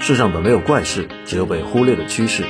[0.00, 2.42] 世上本没有怪事，只有被忽略的趋势。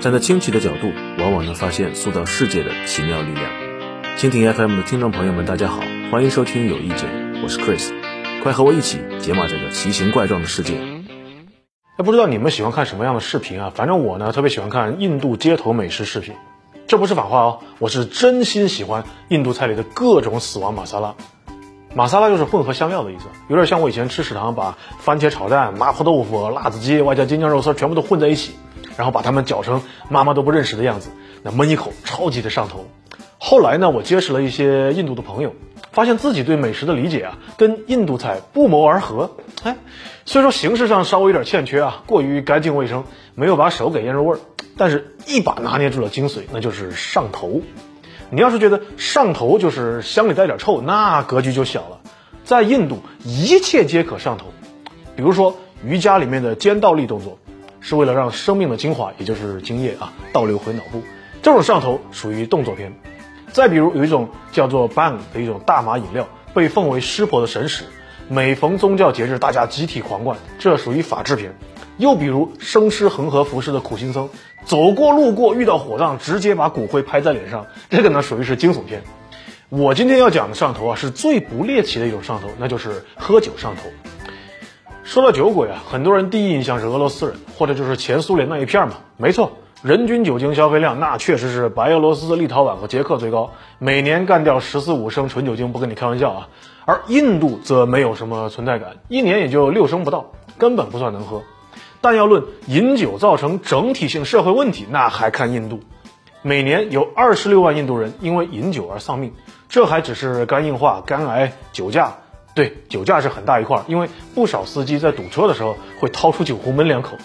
[0.00, 3.48] 站在清奇的角度，往往能发现塑造世界的奇妙力量。
[4.16, 7.08] 蜻蜓 FM 的听众朋友们，大家好，欢迎收听有意见，
[7.44, 7.92] 我是 Chris，
[8.42, 10.74] 快和我一起解码这个奇形怪状的世界。
[11.96, 13.72] 哎，不知道你们喜欢看什么样的视频啊？
[13.72, 16.34] 反正我呢，特别喜欢看印度街头美食视频。
[16.88, 21.14] 这不是反话哦，我是真心喜欢印度菜里的各种死亡玛莎拉。
[21.92, 28.54] 玛莎拉就是混合香料的意思，有点像我以前吃食堂把番茄炒蛋、麻婆豆腐、辣子鸡外加京酱肉丝全部都混在一起，
[28.96, 31.10] 然后把它们搅成妈妈都不认识的样子，
[31.42, 32.86] 那闷一口超级的上头。
[33.38, 35.54] 后来呢，我结识了一些印度的朋友，
[35.90, 39.32] 发现自己对美食的理解啊，跟印度菜不谋而合。
[39.64, 39.76] 哎，
[40.26, 43.02] 虽说形式上稍微有点欠缺啊，过于干净卫生，
[43.34, 44.40] 没有把手给腌入味儿，
[44.76, 47.62] 但是一把拿捏住了精髓，那就是上头。
[48.30, 52.00] 你要是觉得上头就是香里带点臭，那格局就小了。
[52.44, 54.46] 在印度，一切皆可上头。
[55.16, 57.38] 比如说瑜伽里面的尖倒立动作，
[57.80, 61.02] 是为了让生命的精华，也就是精液啊，倒流回脑部。
[61.42, 62.92] 这种上头属于动作片。
[63.52, 67.84] 再比如有一种叫做 Bang 的一种大麻饮料，被奉为湿婆的神使，
[68.28, 71.58] 每逢宗教节日大家集体狂灌，这属于法制片。
[72.00, 74.30] 又比如生吃恒河服饰的苦行僧，
[74.64, 79.02] 走过路过遇到火葬，直接把骨灰拍在脸上，这个呢属于是惊悚片。
[79.68, 83.82] 我今天要讲的上头啊，是最不猎奇的一种上头，那就是喝酒上头。
[85.04, 88.94] 说到酒鬼啊，很多人第一印象是俄罗斯人，或者就是前苏联那一片嘛。
[89.18, 96.48] 没错，人均酒精消费量那确实是白俄罗斯、立陶宛和捷克最高，每年干掉十四五升纯酒精，不跟你开玩笑啊。
[96.86, 101.42] 而印度则没有什么存在感，一年也就六升不到，根本不算能喝。
[102.00, 105.80] 但要论饮酒造成整体性社会问题，那还看印度。
[106.42, 109.34] 每年有二十六万印度人因为饮酒而丧命，
[109.68, 112.16] 这还只是肝硬化、肝癌、酒驾。
[112.54, 117.16] 对，酒驾是很大一块，因为不少司机在堵车的时候会掏出酒壶闷两口。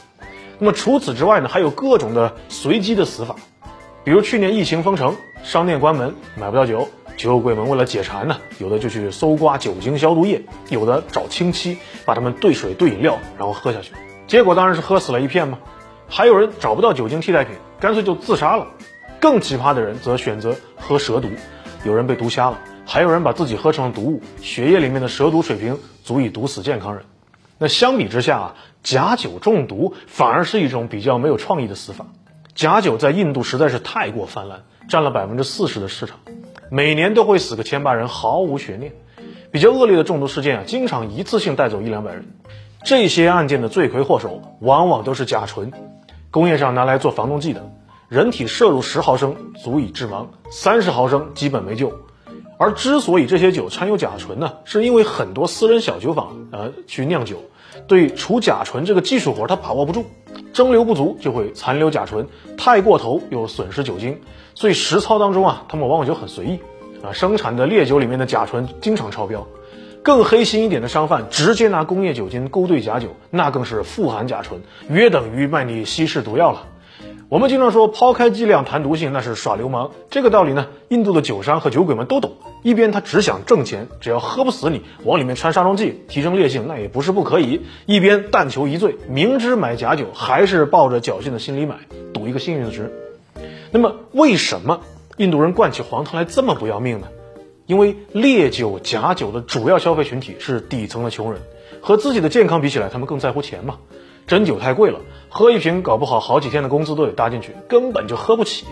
[0.60, 3.36] 那么除此之外呢，还有各种的随机的死法，
[4.04, 13.94] 比如去年疫情封城，商店关门，买不到酒，酒鬼们为了解馋呢，有的就去搜刮酒精消毒液，有的找清漆把它们兑水兑饮料，然后喝下去。
[14.28, 15.60] 结果当然是喝死了一片嘛，
[16.08, 18.68] 还有人找不到酒精替代品，干脆就自杀了。
[19.20, 21.30] 更奇葩的人则选择喝蛇毒，
[21.84, 27.06] 有人被毒瞎了，还有人把自己喝成了毒物，血液里面的蛇毒水平足以毒死健康人。
[27.58, 32.08] 那相比之下啊，假酒中毒反而是一种比较没有创意的死法。
[32.54, 36.20] 假酒在印度实在是太过泛滥，占了百分之四十的市场，
[36.70, 38.94] 每年都会死个千八人，毫无悬念。
[39.52, 42.26] 比较恶劣的中毒事件啊，经常一次性带走一两百人。
[42.86, 45.74] 这些案件的罪魁祸首往往都是甲醇，
[46.30, 47.68] 工业上拿来做防冻剂的。
[48.10, 51.92] 人体摄入十毫升足以致盲，三十毫升基本没救。
[52.60, 57.38] 而之所以这些酒掺有甲醇呢，是因为很多私人小酒坊呃去酿酒，
[57.88, 60.06] 对除甲醇这个技术活他把握不住，
[60.54, 64.22] 蒸馏不足就会残留甲醇，太过头又损失酒精，
[64.54, 66.60] 所以实操当中啊，他们往往就很随意
[67.04, 69.44] 啊，生产的烈酒里面的甲醇经常超标。
[70.06, 76.68] 更黑心一点的商贩，直接拿工业酒精勾兑假酒，那更是富含甲醇，约等于卖你稀释毒药了。
[77.28, 79.90] 我们经常说，抛开剂量谈毒性，那是耍流氓。
[80.12, 82.34] 这个道理呢，印度的酒商和酒鬼们都懂。
[82.62, 87.62] 一边他只想挣钱，只要喝不死你，往里面掺杀虫剂，提升烈性，那也不是不可以。
[87.88, 91.78] 一边但求一醉，明知买假酒，还是抱着侥幸的心理买，
[92.14, 92.94] 赌一个幸运值。
[93.72, 94.82] 那么，为什么
[95.18, 97.08] 印度人灌起黄汤来这么不要命呢？
[97.66, 101.42] 因为烈酒、假酒的主要消费群体是底层的穷人，
[101.82, 103.78] 和自己的健康比起来，他们更在乎钱嘛。
[104.28, 105.00] 真酒太贵了，
[105.30, 108.66] 喝一瓶搞不好好几天的工资都得搭进去，根本就喝不起。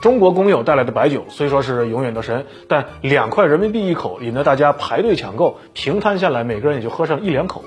[0.00, 7.64] 中国工友带来的白酒虽说是永远的神，但两块人民币一口，引得大家排队抢购，平摊下来每个人也就喝上一两口。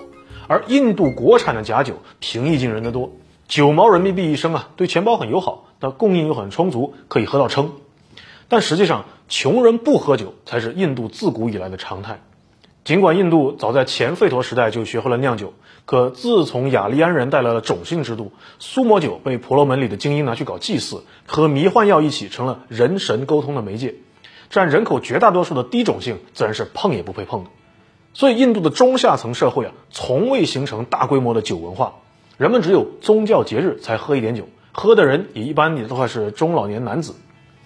[0.48, 3.12] 而印度国产的假酒平易近人的多，
[3.48, 7.72] 九毛人民币一升啊，对钱包很友好，那供应又很充足，可以喝到撑。
[8.48, 12.20] 但实际上，穷人不喝酒才是印度自古以来的常态。
[12.84, 15.54] 尽管印度早在前吠陀时代就学会了酿酒，
[15.86, 23.96] 可自从雅利安人带来了种姓制度，苏摩酒被婆罗门里的精英拿去搞祭祀，和迷幻药一起成了人神沟通的媒介。
[24.50, 27.52] 占人口绝大多数的低种姓自然是碰也不配碰的。
[28.16, 31.98] 所以，印度的中下层社会啊，从未形成大规模的酒文化，
[32.38, 37.14] 人们只有宗教节日才喝一点酒，喝的人也一般也都还是中老年男子。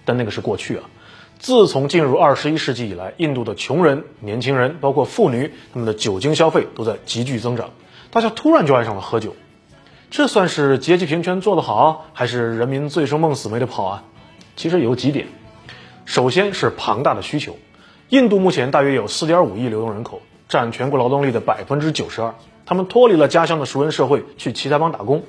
[0.04, 0.84] 但那个是过去啊，
[1.44, 7.72] 自从进入二十一世纪以来，印度的穷人、年轻人，包括妇女，他们的酒精消费都在急剧增长，
[8.12, 9.36] 大家突然就爱上了喝酒，
[10.10, 14.04] 这算是阶级平权做得好，还是人民醉生梦死没得跑啊？
[14.56, 15.28] 其实有几点，
[16.06, 17.58] 首先是庞大的需求，
[18.08, 22.36] 印度目前大约有四点五亿流动人口，占全国劳动力的百分之九十二，
[22.66, 25.24] 他们脱离了家乡的熟人社会，去其他邦打工，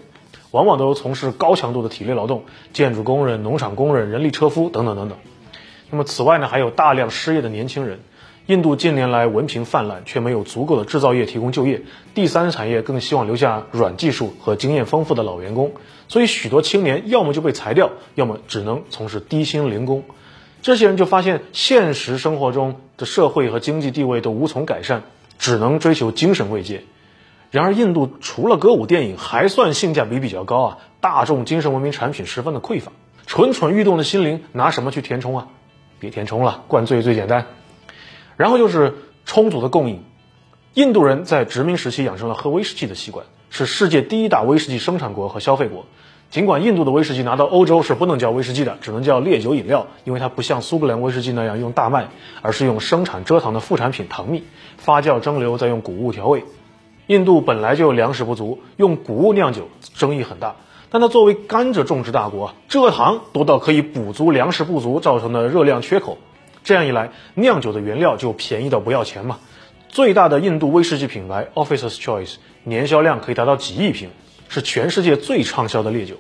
[0.53, 5.19] 往往都从事高强度的体力劳动，建筑工人、农场工人、人力车夫等等等等。
[5.91, 8.01] 那么此外呢，还有大量失业的年轻人。
[8.47, 11.81] 印度近年来文凭泛滥，却没有足够的制造业提供就业，
[12.15, 15.73] 第三产业更希望留下软技术和经验丰富的老员工，
[16.09, 20.05] 所以许多青年要么就被裁掉，要么只能从事低薪零工。
[20.61, 25.05] 这些人就发现，现实生活中的社会和经济地位都无从改善，
[25.39, 26.83] 只能追求精神慰藉。
[27.51, 32.93] 然而，印度除了歌舞电影，还算性价比比较高啊，大众精神文明产品十分的匮乏，
[33.27, 35.49] 蠢蠢欲动的心灵拿什么去填充啊？
[36.05, 37.47] 别填充了，灌醉最简单。
[38.37, 40.05] 然后就是充足的供应。
[40.75, 45.87] 印度人在殖民时期养成了喝威士忌的习惯，是世界第一大威士忌生产国和消费国。
[46.31, 52.09] 尽管印度的威士忌拿到欧洲是不能叫威士忌的，只能叫烈酒饮料，因为它不像苏格兰威士忌那样用大麦，
[52.43, 54.45] 而是用生产蔗糖的副产品糖蜜
[54.77, 56.45] 发酵蒸馏，再用谷物调味。
[57.07, 60.57] 印度本来就粮食不足，用谷物酿酒争议很大。
[60.95, 66.19] 但它作为甘蔗种植大国，蔗糖多到可以补足粮食不足造成的热量缺口。
[66.63, 69.41] 这样一来，酿酒的原料就便宜到不要钱嘛。
[69.89, 74.11] 最大的印度威士忌品牌 Officer's Choice 年销量可以达到几亿瓶，
[74.49, 76.15] 是全世界最畅销的烈酒。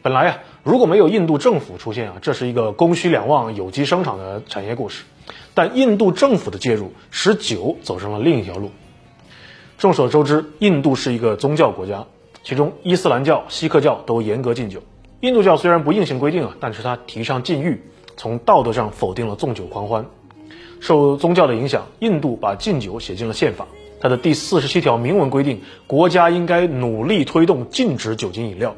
[0.00, 5.04] 本来啊，如果没有印度政府出现啊，这是一个供需两旺、有机生产的产业故事。
[5.52, 8.70] 但印度政府的介入，使酒走上了另一条路。
[9.76, 12.06] 众所周知，印度是一个宗教国家，
[12.48, 14.82] 其中伊斯兰教、锡克教都严格禁酒。
[15.20, 17.82] 印度教虽然不硬性规定啊，但是它提倡禁欲。
[18.16, 20.06] 从道德上否定了纵酒狂欢。
[20.80, 23.66] 受宗教的影响，印度把禁酒写进了宪法。
[24.00, 28.74] 它的第四十七条明文规定，国家应该努力推动禁止酒精饮料。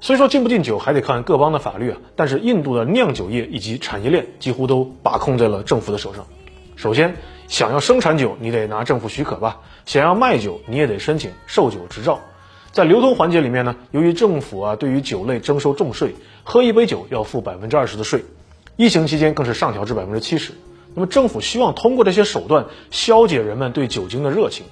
[0.00, 6.24] 虽说禁不禁酒还得看各邦的法律啊，但是印度的酿酒业以及产业链几乎都把控在了政府的手上。
[6.74, 7.14] 首先，
[7.48, 12.18] 想要生产酒，你得拿政府许可吧；想要卖酒，你也得申请售酒执照。
[12.74, 18.24] 在流通环节里面呢，由于政府啊对于酒类征收重税，喝一杯酒要付百分之二十的税。
[18.74, 20.54] 疫情期间更是上调至百分之七十。
[20.92, 24.66] 那么政府希望通过这些手段消解人们对酒精的热情。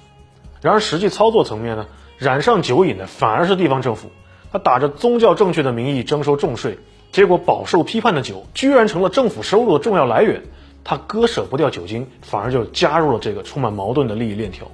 [0.61, 1.85] 然而实际操作层面呢，
[2.17, 4.09] 染上酒瘾的反而是地方政府。
[4.51, 6.79] 他打着宗教正确的名义征收重税，
[7.13, 10.43] 结果饱受批判的酒居然成了政府收入的重要来源。
[10.83, 14.67] 他割舍不掉酒精，反而就加入了这个充满矛盾的利益链条。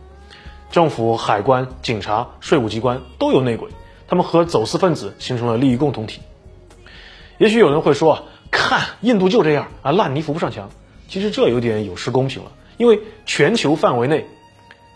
[0.71, 3.69] 政府、海关、警察、税务机关都有内鬼，
[4.07, 6.21] 他们和走私分子形成了利益共同体。
[7.38, 8.24] 也许有人会说啊。
[8.51, 10.71] 看，印度就这样啊，烂泥扶不上墙。
[11.07, 14.25] 其实这有点有失公平了，因为全球范围内，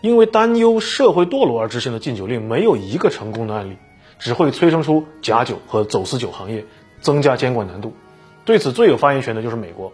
[0.00, 3.76] 因为担忧社会堕落而执行的禁酒令，没有一个成功的案例，
[4.18, 6.64] 只会催生出假酒和走私酒行业，
[7.00, 7.94] 增加监管难度。
[8.44, 9.92] 对此最有发言权的就是美国。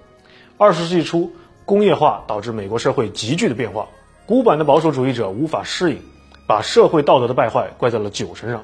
[0.56, 1.32] 二十世纪初，
[1.66, 3.88] 工业化导致美国社会急剧的变化，
[4.30, 5.98] 古板的保守主义者无法适应，
[6.46, 8.62] 把社会道德的败坏怪在了酒身上，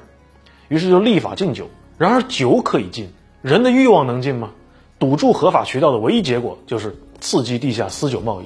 [0.69, 1.67] 于是就立法禁酒。
[1.97, 3.11] 然而酒可以禁，
[3.41, 4.51] 人的欲望能禁吗？
[4.97, 8.45] 堵住合法渠道的唯一结果就是刺激地下私酒贸易。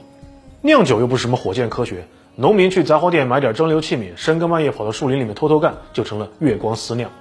[0.61, 7.11] 酿酒又不是什么火箭科学，农民去杂货店买点蒸馏器皿，深更半夜跑到树林里面偷偷干，就成了月光私酿。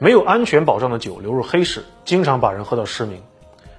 [0.00, 3.22] 没有安全保障的酒流入黑市，经常把人喝到失明。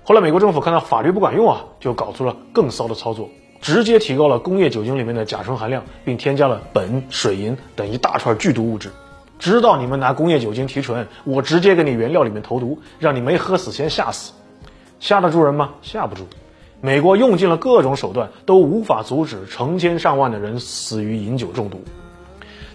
[0.05, 3.29] 后来美国政府看到法律不管用啊，就搞出了更骚的操作，
[3.65, 8.91] 直接提高了工业酒精里面的甲醇含量，并添加了苯、水银等一大串剧毒物质。
[9.39, 14.33] 知道你们拿工业酒精提纯，我直接给你原料里面投毒，让你没喝死先吓死。
[14.99, 15.71] 吓得住人吗？
[15.81, 16.27] 吓不住。
[16.79, 21.83] 美国用尽了各种手段，都无法阻止成千上万的人死于饮酒中毒。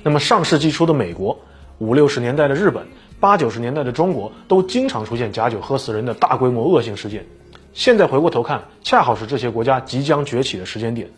[0.02, 1.38] 那么上世纪初的美国，
[1.78, 2.84] 五六十年代的日本，
[3.20, 7.24] 八九十年代的中国，都经常出现假酒喝死人的大规模恶性事件。
[7.72, 11.10] 现在回过头看，恰好是这些国家即将崛起的时间点。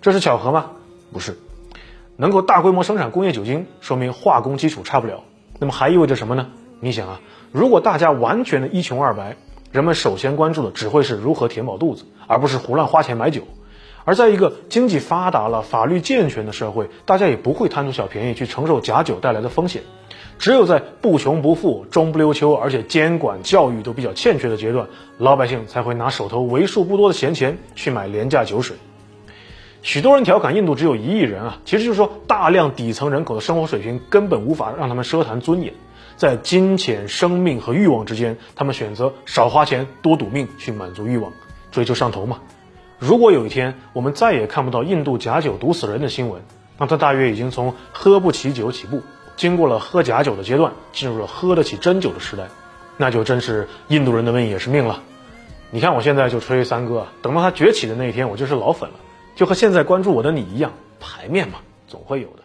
[0.00, 0.70] 这是巧合吗？
[1.12, 1.36] 不是。
[2.16, 5.22] 能够大规模生产工业酒精，说明化工基础差不了。
[5.58, 6.48] 那么还意味着什么呢？
[6.80, 7.20] 你想啊，
[7.52, 9.36] 如果大家完全的一穷二白。
[9.70, 13.42] 人们首先关注的只会是如何填饱肚子，而不是胡乱花钱买酒。
[14.08, 19.82] 而在一个经济发达了、法律健全的社会，大家也不会贪图小便宜去承受假酒带来的风险。
[20.38, 24.88] 只有在不穷不富、中不溜秋，而且监管教育都比较欠缺的阶段，
[25.18, 28.78] 老百姓才会拿手头为数不多的闲钱去买廉价酒水。
[29.82, 35.74] 许多人调侃印度只有一亿人啊，其实就是说大量底层人口的生活水平根本无法让他们奢谈尊严。
[36.16, 41.30] 在金钱、生命和欲望之间，他们选择少花钱、多赌命去满足欲望，
[41.70, 42.38] 追求上头嘛。
[42.98, 46.42] 如果有一天我们再也看不到印度假酒毒死人的新闻，
[46.78, 49.02] 那他大约已经从喝不起酒起步，
[49.36, 52.48] 经过了喝假酒的阶段，进入了喝得起真酒的时代，
[52.96, 55.00] 那就真是印度人的命也是命了。
[55.70, 58.96] 你看我现在就吹三哥，等到他崛起的那一天，我就是老粉了，
[59.36, 62.42] 就和现在关注我的你一样，排面嘛，总会有的。